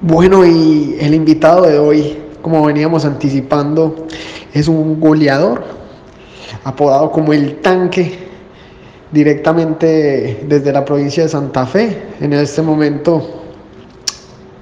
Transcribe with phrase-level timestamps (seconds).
[0.00, 4.06] Bueno, y el invitado de hoy, como veníamos anticipando,
[4.54, 5.64] es un goleador,
[6.62, 8.16] apodado como el tanque,
[9.10, 13.42] directamente desde la provincia de Santa Fe, en este momento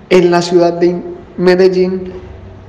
[0.08, 1.02] en la ciudad de
[1.36, 2.14] Medellín,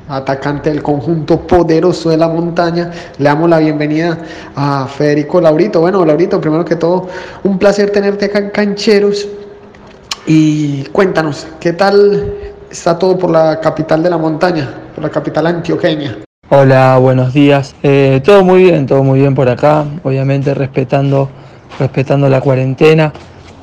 [0.10, 2.92] atacante del conjunto poderoso de la montaña.
[3.18, 4.18] Le damos la bienvenida
[4.58, 5.80] a Federico Laurito.
[5.80, 7.08] Bueno, Laurito, primero que todo,
[7.46, 9.26] un placer tenerte acá en Cancheros.
[10.30, 15.48] Y cuéntanos, ¿qué tal está todo por la capital de la montaña, por la capital
[15.48, 16.18] antioqueña?
[16.50, 17.76] Hola, buenos días.
[17.84, 21.30] Eh, todo muy bien, todo muy bien por acá, obviamente respetando,
[21.80, 23.12] respetando la cuarentena.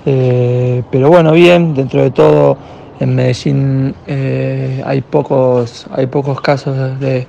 [0.07, 2.59] Eh, pero bueno, bien, dentro de todo
[3.01, 7.27] en Medellín eh, hay, pocos, hay pocos casos de,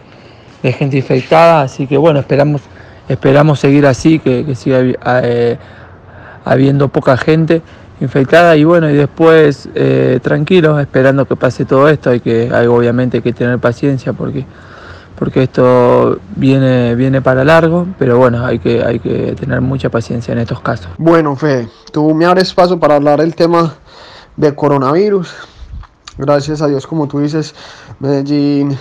[0.64, 2.62] gente infectada, así que bueno, esperamos,
[3.08, 4.80] esperamos seguir así, que, siga
[6.44, 7.62] habiendo poca gente
[8.02, 12.68] infectada y bueno, y después eh, tranquilos, esperando que pase todo esto, hay que, hay,
[12.68, 14.46] obviamente hay que tener paciencia porque,
[15.18, 20.32] porque esto viene, viene para largo, pero bueno, hay que, hay que tener mucha paciencia
[20.34, 20.88] en estos casos.
[20.98, 23.74] Bueno, Fede, tú me abres paso para hablar del tema
[24.36, 25.34] de coronavirus
[26.18, 27.54] gracias a Dios, como tú dices,
[28.00, 28.78] Medellín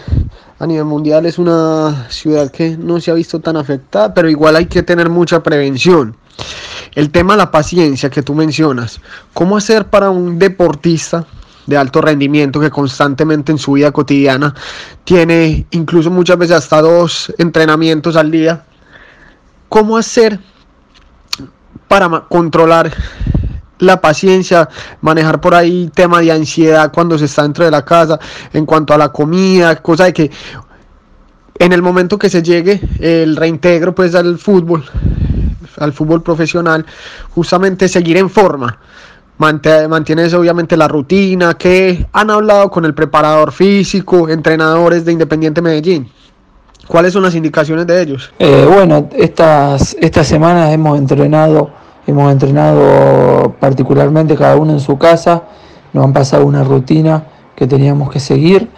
[0.58, 4.56] a nivel mundial es una ciudad que no se ha visto tan afectada, pero igual
[4.56, 6.16] hay que tener mucha prevención.
[6.94, 9.00] El tema de la paciencia que tú mencionas,
[9.32, 11.26] ¿cómo hacer para un deportista
[11.66, 14.54] de alto rendimiento que constantemente en su vida cotidiana
[15.04, 18.64] tiene incluso muchas veces hasta dos entrenamientos al día?
[19.68, 20.38] ¿Cómo hacer
[21.88, 22.92] para controlar
[23.78, 24.68] la paciencia,
[25.00, 28.18] manejar por ahí tema de ansiedad cuando se está dentro de la casa,
[28.52, 30.30] en cuanto a la comida, cosa de que
[31.58, 34.84] en el momento que se llegue el reintegro pues al fútbol,
[35.78, 36.84] al fútbol profesional,
[37.34, 38.78] justamente seguir en forma.
[39.38, 46.08] Mantienes obviamente la rutina, que han hablado con el preparador físico, entrenadores de Independiente Medellín.
[46.86, 48.32] ¿Cuáles son las indicaciones de ellos?
[48.38, 51.70] Eh, bueno, estas, estas semanas hemos entrenado
[52.06, 55.44] Hemos entrenado particularmente cada uno en su casa,
[55.94, 57.24] nos han pasado una rutina
[57.56, 58.68] que teníamos que seguir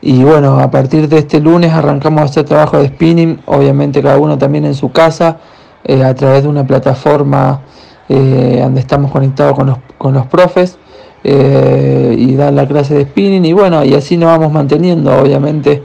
[0.00, 4.38] y bueno, a partir de este lunes arrancamos hacer trabajo de spinning, obviamente cada uno
[4.38, 5.38] también en su casa,
[5.84, 7.60] eh, a través de una plataforma
[8.08, 10.76] eh, donde estamos conectados con los, con los profes
[11.22, 15.82] eh, y dan la clase de spinning y bueno, y así nos vamos manteniendo, obviamente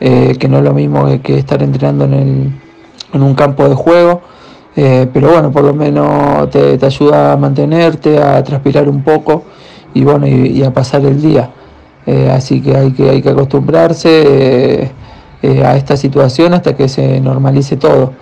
[0.00, 2.60] que no es lo mismo que estar entrenando en,
[3.14, 4.20] en un campo de juego.
[4.74, 9.44] Pero bueno, por lo menos te, ayuda a mantenerte, a transpirar un poco
[9.94, 11.48] y bueno, y, a pasar el día.
[12.30, 14.90] Así que hay que, hay que acostumbrarse
[15.64, 18.12] a esta situación hasta que se normalice todo.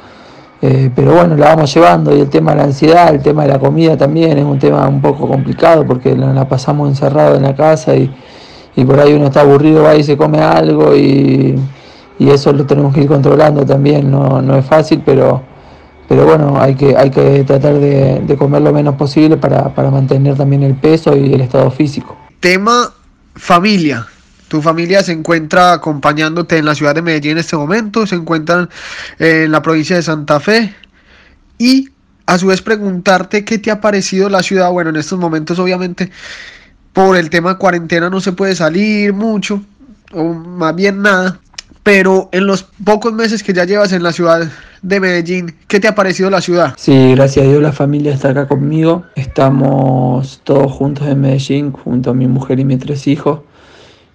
[0.95, 3.59] Pero bueno, la vamos llevando y el tema de la ansiedad, el tema de la
[3.59, 7.97] comida también es un tema un poco complicado porque la, pasamos encerrado en la casa
[7.97, 8.09] y,
[8.87, 11.59] por ahí uno está aburrido, va y se come algo y,
[12.21, 15.43] eso lo tenemos que ir controlando también, no, no es fácil, pero
[16.13, 20.63] pero bueno, hay que, hay que tratar de, comer lo menos posible para, mantener también
[20.63, 22.15] el peso y el estado físico.
[22.39, 22.93] Tema
[23.35, 24.07] familia.
[24.53, 28.69] Tu familia se encuentra acompañándote en la ciudad de Medellín en este momento, se encuentran
[29.19, 30.75] en la provincia de Santa Fe
[31.57, 31.89] y
[32.27, 34.71] a su vez preguntarte qué te ha parecido la ciudad.
[34.71, 36.11] Bueno, en estos momentos obviamente
[36.93, 39.63] por el tema de cuarentena no se puede salir mucho,
[40.13, 41.41] o más bien nada,
[41.83, 44.53] pero en los pocos meses que ya llevas en la ciudad
[44.83, 46.75] de Medellín, ¿qué te ha parecido la ciudad?
[46.77, 49.05] Sí, gracias a Dios la familia está acá conmigo.
[49.15, 53.41] Estamos todos juntos en Medellín, junto a mi mujer y mis tres hijos.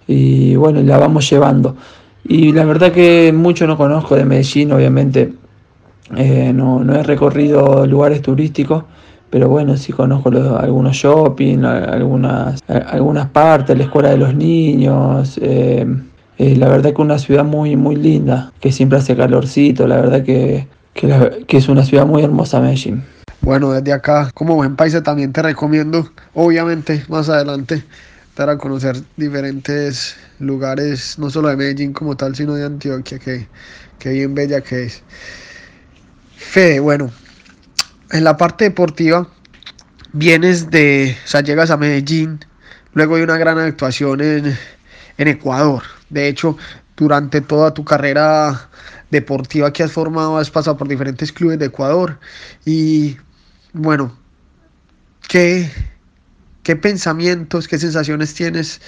[0.08, 1.76] Y bueno, la vamos llevando.
[2.24, 5.32] Y la verdad que mucho no conozco de Medellín, obviamente
[6.16, 8.84] eh, no, he recorrido lugares turísticos,
[9.30, 15.38] pero bueno, sí conozco algunos shopping, algunas, algunas partes, la escuela de los niños.
[15.42, 15.86] Eh,
[16.38, 20.22] eh, la verdad que una ciudad muy, muy linda, que siempre hace calorcito, la verdad
[20.22, 23.04] que, que, es una ciudad muy hermosa Medellín.
[23.40, 27.84] Bueno, desde acá, como buen país, también te recomiendo, obviamente, más adelante,
[28.38, 33.48] dar a conocer diferentes lugares, no solo de Medellín como tal, sino de Antioquia, que,
[33.98, 35.02] que bien bella que es.
[36.36, 37.10] Fede, bueno,
[38.12, 39.28] en la parte deportiva,
[40.12, 42.38] vienes de, o sea, llegas a Medellín,
[42.94, 44.56] luego de una gran actuación en,
[45.18, 45.82] en Ecuador.
[46.08, 46.56] De hecho,
[46.96, 48.70] durante toda tu carrera
[49.10, 52.20] deportiva que has formado, has pasado por diferentes clubes de Ecuador.
[52.64, 53.16] Y
[53.72, 54.16] bueno,
[55.28, 55.68] ¿qué,
[56.68, 58.82] qué pensamientos, qué sensaciones tienes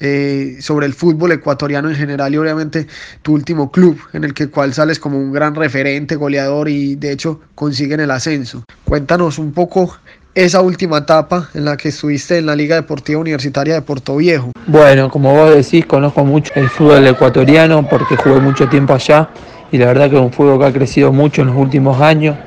[0.00, 2.86] eh, sobre el fútbol ecuatoriano en general y obviamente
[3.20, 7.12] tu último club en el que cual sales como un gran referente, goleador y de
[7.12, 8.64] hecho consiguen el ascenso?
[8.86, 9.94] Cuéntanos un poco
[10.34, 14.50] esa última etapa en la que estuviste en la Liga Deportiva Universitaria de Puerto Viejo?
[14.66, 19.28] Bueno, como vos decís, conozco mucho el fútbol ecuatoriano porque jugué mucho tiempo allá
[19.70, 22.38] y la verdad que es un fútbol que ha crecido mucho en los últimos años.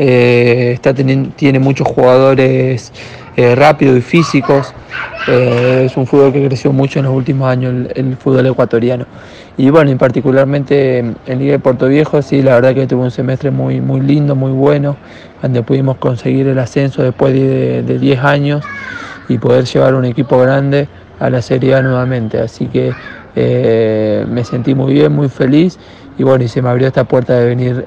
[0.00, 0.78] Eh,
[1.34, 2.92] tiene muchos jugadores
[3.38, 4.74] eh, rápidos y físicos.
[5.28, 9.06] Eh, es un fútbol que creció mucho en los últimos años, el, fútbol ecuatoriano.
[9.56, 13.12] Y bueno, y particularmente en Liga de Puerto Viejo, sí, la verdad que tuvo un
[13.12, 14.96] semestre muy, muy lindo, muy bueno,
[15.40, 18.64] donde pudimos conseguir el ascenso después de, 10 años
[19.28, 20.88] y poder llevar un equipo grande
[21.20, 22.40] a la Serie A nuevamente.
[22.40, 22.92] Así que
[23.36, 25.78] eh, me sentí muy bien, muy feliz
[26.18, 27.84] y bueno, y se me abrió esta puerta de venir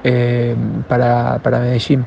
[0.88, 2.06] para, para Medellín.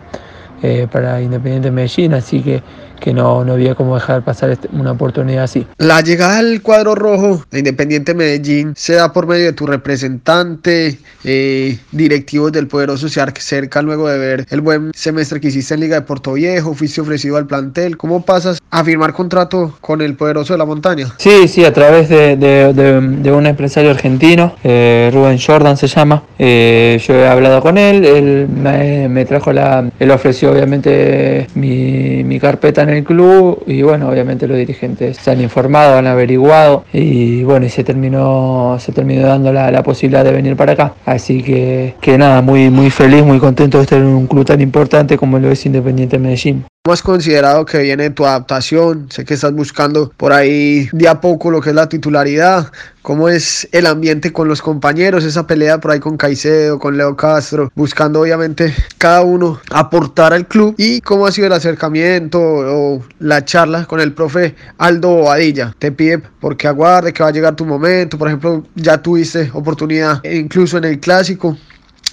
[0.63, 2.63] Eh, para Independiente Medellín, así que,
[2.99, 5.65] que no, no había cómo dejar pasar este, una oportunidad así.
[5.77, 10.99] La llegada al cuadro rojo de Independiente Medellín se da por medio de tu representante,
[11.23, 15.95] eh, directivos del poderoso cerca luego de ver el buen semestre que hiciste en Liga
[15.95, 17.97] de Puerto Viejo, fuiste ofrecido al plantel.
[17.97, 21.13] ¿Cómo pasas a firmar contrato con el poderoso de la montaña?
[21.17, 26.23] Sí, sí, a través de, de, un empresario argentino, eh, Rubén Jordan se llama.
[26.37, 32.84] yo he hablado con él, él me, me trajo la, él ofreció obviamente mi, carpeta
[32.85, 37.65] en el club y bueno, obviamente los dirigentes se han informado, han averiguado y bueno,
[37.65, 40.93] y se terminó, se terminó dando la, posibilidad de venir para acá.
[41.05, 44.61] Así que, que nada, muy, muy feliz, muy contento de estar en un club tan
[44.61, 46.65] importante como lo es Independiente Medellín.
[46.85, 49.07] ¿Cómo has considerado que viene tu adaptación?
[49.09, 52.71] Sé que estás buscando por ahí de a poco lo que es la titularidad.
[53.01, 55.23] ¿Cómo es el ambiente con los compañeros?
[55.23, 60.47] Esa pelea por ahí con Caicedo, con Leo Castro, buscando obviamente cada uno aportar al
[60.47, 60.75] club.
[60.77, 65.73] ¿Y cómo ha sido el acercamiento o la charla con el profe Aldo Bobadilla?
[65.79, 68.15] Te pide porque aguarde que va a llegar tu momento.
[68.15, 71.57] Por ejemplo, ya tuviste oportunidad incluso en el clásico.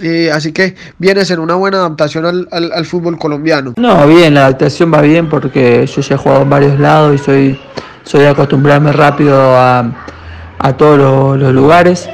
[0.00, 3.75] Eh, así que vienes en una buena adaptación al, al, fútbol colombiano.
[3.77, 7.19] No, bien, la adaptación va bien porque yo ya he jugado en varios lados y
[7.19, 7.61] soy,
[8.03, 9.93] soy acostumbrarme rápido a,
[10.59, 12.09] a todos los, lugares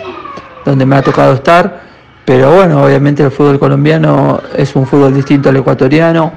[0.65, 1.87] donde me ha tocado estar.
[2.25, 6.33] Pero bueno, obviamente el fútbol colombiano es un fútbol distinto al ecuatoriano.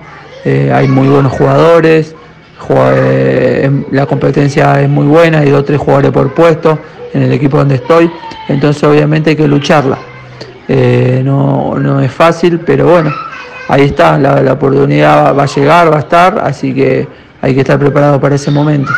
[0.46, 2.16] Eh, hay muy buenos jugadores,
[2.70, 6.80] eh, la competencia es muy buena, hay dos o tres jugadores por puesto
[7.14, 8.12] en el equipo donde estoy.
[8.48, 10.11] Entonces obviamente hay que lucharla.
[10.74, 13.14] Eh, no, no, es fácil, pero bueno,
[13.68, 17.06] ahí está, la, la oportunidad va a llegar, va a estar, así que
[17.42, 18.90] hay que estar preparado para ese momento.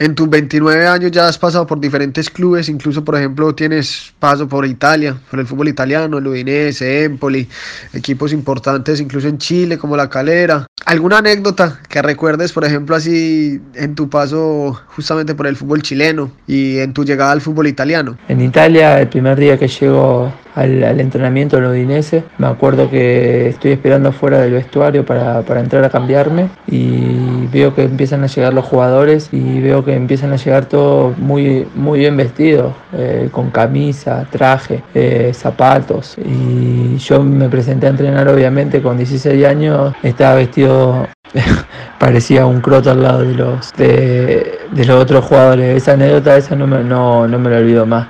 [0.00, 4.48] En tus 29 años ya has pasado por diferentes clubes, incluso por ejemplo tienes paso
[4.48, 7.46] por Italia, por el fútbol italiano, el Udinese, Empoli,
[7.92, 10.66] equipos importantes incluso en Chile como La Calera.
[10.86, 16.32] ¿Alguna anécdota que recuerdes, por ejemplo, así en tu paso justamente por el fútbol chileno
[16.46, 18.16] y en tu llegada al fútbol italiano?
[18.28, 22.24] En Italia, el primer día que llego al, entrenamiento en Udinese.
[22.38, 27.82] Me acuerdo que estoy esperando fuera del vestuario para, entrar a cambiarme y veo que
[27.82, 32.16] empiezan a llegar los jugadores y veo que empiezan a llegar todos muy, muy bien
[32.16, 36.16] vestidos, eh, con camisa, traje, eh, zapatos.
[36.18, 41.06] Y yo me presenté a entrenar obviamente con 16 años, estaba vestido
[41.98, 45.76] parecía un croto al lado de los de, los otros jugadores.
[45.76, 48.08] Esa anécdota esa no me, no, no me la olvido más.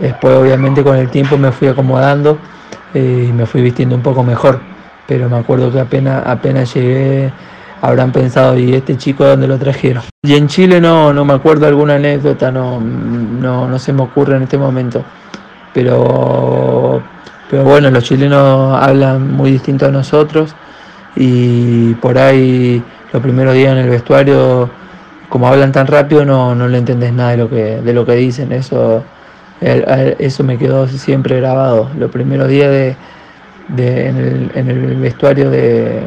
[0.00, 2.38] Después obviamente con el tiempo me fui acomodando
[2.94, 4.60] eh, y me fui vistiendo un poco mejor,
[5.06, 7.30] pero me acuerdo que apenas, apenas llegué
[7.80, 10.02] habrán pensado, ¿y este chico dónde lo trajeron?
[10.22, 14.36] Y en Chile no, no me acuerdo alguna anécdota, no, no, no se me ocurre
[14.36, 15.04] en este momento,
[15.72, 17.02] pero,
[17.50, 20.54] pero bueno, los chilenos hablan muy distinto a nosotros
[21.16, 22.82] y por ahí
[23.12, 24.70] los primeros días en el vestuario,
[25.28, 28.12] como hablan tan rápido, no, no le entendés nada de lo que, de lo que
[28.14, 29.02] dicen, eso
[29.60, 31.90] eso me quedó siempre grabado.
[31.98, 32.96] Los primeros días de,
[34.08, 36.02] en, el, en, el, vestuario de,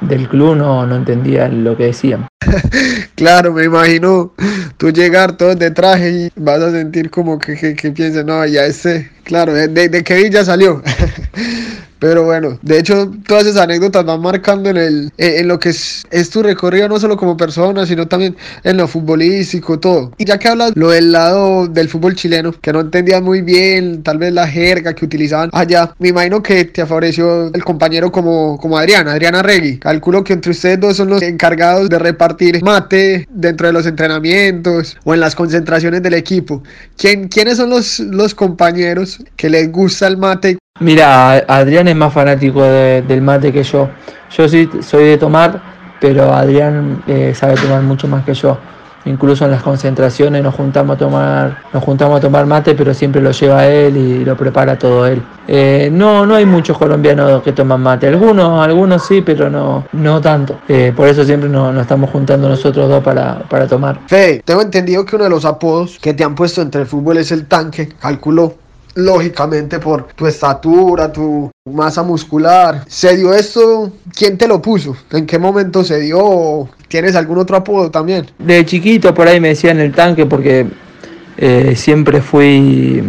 [0.00, 2.26] del club no, no entendía lo que decían.
[3.14, 4.32] claro, me imagino
[4.76, 8.64] tú llegar todo de traje y vas a sentir como que, que, que no, ya
[8.64, 10.82] ese, claro, de, de, que ya salió.
[12.00, 16.04] Pero bueno, de hecho, todas esas anécdotas van marcando en, el, en lo que es,
[16.10, 20.12] es, tu recorrido, no solo como persona, sino también en lo futbolístico, todo.
[20.16, 24.02] Y ya que hablas lo del lado del fútbol chileno, que no entendías muy bien,
[24.02, 28.56] tal vez la jerga que utilizaban allá, me imagino que te favoreció el compañero como,
[28.58, 29.78] como Adriana, Adriana Regui.
[29.78, 34.96] Calculo que entre ustedes dos son los encargados de repartir mate dentro de los entrenamientos
[35.04, 36.62] o en las concentraciones del equipo.
[36.96, 42.10] ¿Quién, ¿Quiénes son los, los compañeros que les gusta el mate Mira, Adrián es más
[42.10, 43.90] fanático del mate que yo.
[44.34, 45.60] Yo sí soy de tomar,
[46.00, 48.56] pero Adrián eh, sabe tomar mucho más que yo.
[49.04, 53.20] incluso en las concentraciones nos juntamos a tomar, nos juntamos a tomar mate, pero siempre
[53.20, 55.22] lo lleva él y lo prepara todo él.
[55.46, 60.18] Eh, no, no hay muchos colombianos que toman mate, algunos, algunos sí, pero no, no
[60.22, 60.60] tanto.
[60.66, 64.00] Eh, por eso siempre nos, estamos juntando nosotros dos para, para tomar.
[64.06, 67.18] Fe, tengo entendido que uno de los apodos que te han puesto entre el fútbol
[67.18, 68.54] es el tanque, calculo
[68.94, 72.84] lógicamente por tu estatura, tu masa muscular.
[72.86, 73.92] ¿Se dio esto?
[74.14, 74.96] ¿Quién te lo puso?
[75.10, 76.68] ¿En qué momento se dio?
[76.88, 78.26] ¿Tienes algún otro apodo también?
[78.38, 80.66] De chiquito por ahí me decían el tanque porque
[81.36, 83.02] eh, siempre fui,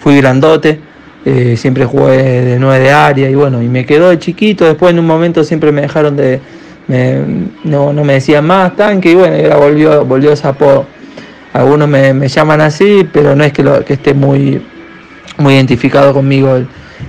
[0.00, 0.80] fui grandote.
[1.24, 4.64] Eh, siempre jugué de nueve de área y bueno, y me quedó de chiquito.
[4.64, 6.40] Después en un momento siempre me dejaron de.
[7.64, 10.86] no, me decían más tanque y bueno, y ahora volvió, volvió ese apodo.
[11.52, 14.62] Algunos me, llaman así, pero no es que, lo, que esté muy,
[15.42, 16.56] muy identificado conmigo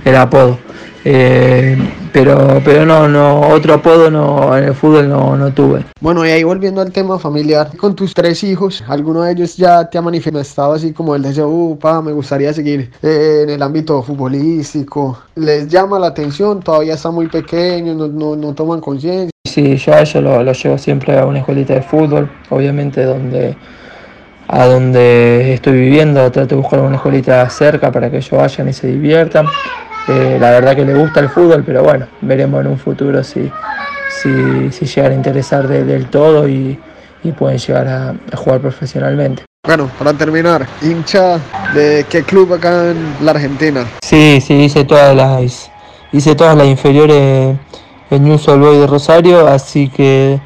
[0.04, 0.58] el, apodo.
[1.06, 1.76] Eh,
[2.14, 5.84] pero, pero no, no, otro apodo no, en el fútbol no, no tuve.
[6.00, 9.90] Bueno, y ahí volviendo al tema familiar, con tus tres hijos, ¿alguno de ellos ya
[9.90, 13.62] te ha manifestado así como el deseo, uh, pa, me gustaría seguir eh, en el
[13.62, 15.18] ámbito futbolístico?
[15.34, 16.60] ¿Les llama la atención?
[16.60, 19.30] ¿Todavía están muy pequeños, no, no, no toman conciencia?
[19.44, 23.56] Sí, yo a ellos lo, lo llevo siempre a una escuelita de fútbol, obviamente donde
[24.48, 28.72] a donde estoy viviendo, trato de buscar una escuelita cerca para que ellos vayan y
[28.72, 29.46] se diviertan.
[30.08, 33.50] Eh, la verdad que les gusta el fútbol, pero bueno, veremos en un futuro si,
[34.22, 36.78] si, si llegan a interesar del todo y,
[37.38, 39.44] pueden llegar a, jugar profesionalmente.
[39.66, 41.40] Bueno, para terminar, hincha
[41.72, 43.86] de qué club acá en la Argentina?
[44.02, 45.70] Sí, sí, hice todas las,
[46.12, 47.56] hice todas las inferiores
[48.10, 50.38] en News Boy de Rosario, así que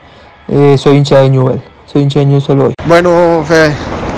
[0.47, 2.75] eh, soy hincha de Newell soy de News Boy.
[2.87, 3.73] Bueno, Fede,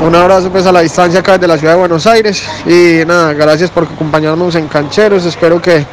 [0.04, 3.32] un abrazo pues a la distancia acá desde la ciudad de Buenos Aires y nada,
[3.32, 5.84] gracias por acompañarnos en Cancheros, espero que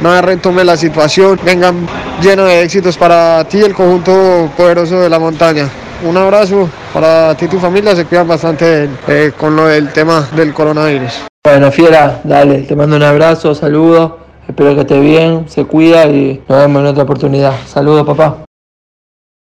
[0.00, 1.86] nada retome la situación, vengan
[2.22, 5.68] lleno de éxitos para ti el conjunto poderoso de la montaña.
[6.06, 10.28] Un abrazo para ti y tu familia, se cuidan bastante eh, con lo del tema
[10.36, 11.26] del coronavirus.
[11.44, 14.12] Bueno, Fiera, dale, te mando un abrazo, saludos,
[14.48, 17.54] espero que esté bien, se cuida y nos vemos en otra oportunidad.
[17.66, 18.45] Saludos, papá.